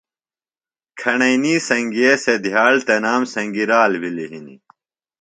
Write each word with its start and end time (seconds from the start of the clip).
کھݨئنی 0.99 1.55
سنگِیے 1.67 2.11
سےۡ 2.23 2.39
دِھیاڑ 2.43 2.73
تنام 2.87 3.21
سنگیۡ 3.33 3.69
رال 3.71 3.93
بھِلیۡ 4.01 4.29
ہِنیۡ 4.31 4.61